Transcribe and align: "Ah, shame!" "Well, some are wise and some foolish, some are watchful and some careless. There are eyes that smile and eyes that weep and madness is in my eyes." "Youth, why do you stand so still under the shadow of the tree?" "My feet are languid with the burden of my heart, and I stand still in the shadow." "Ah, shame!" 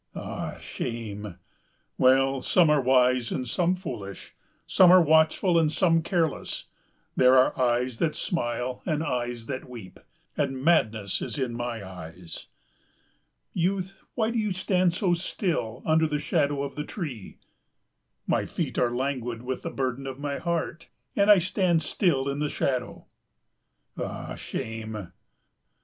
"Ah, 0.15 0.57
shame!" 0.59 1.35
"Well, 1.95 2.41
some 2.41 2.71
are 2.71 2.81
wise 2.81 3.31
and 3.31 3.47
some 3.47 3.75
foolish, 3.75 4.33
some 4.65 4.89
are 4.91 4.99
watchful 4.99 5.59
and 5.59 5.71
some 5.71 6.01
careless. 6.01 6.63
There 7.15 7.37
are 7.37 7.55
eyes 7.61 7.99
that 7.99 8.15
smile 8.15 8.81
and 8.87 9.03
eyes 9.03 9.45
that 9.45 9.69
weep 9.69 9.99
and 10.35 10.63
madness 10.63 11.21
is 11.21 11.37
in 11.37 11.53
my 11.53 11.87
eyes." 11.87 12.47
"Youth, 13.53 14.01
why 14.15 14.31
do 14.31 14.39
you 14.39 14.53
stand 14.53 14.91
so 14.91 15.13
still 15.13 15.83
under 15.85 16.07
the 16.07 16.17
shadow 16.19 16.63
of 16.63 16.73
the 16.73 16.83
tree?" 16.83 17.37
"My 18.25 18.47
feet 18.47 18.79
are 18.79 18.89
languid 18.95 19.43
with 19.43 19.61
the 19.61 19.69
burden 19.69 20.07
of 20.07 20.17
my 20.17 20.39
heart, 20.39 20.89
and 21.15 21.29
I 21.29 21.37
stand 21.37 21.83
still 21.83 22.27
in 22.27 22.39
the 22.39 22.49
shadow." 22.49 23.05
"Ah, 23.99 24.33
shame!" 24.33 25.11